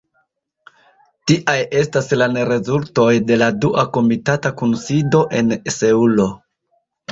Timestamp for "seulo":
5.79-6.29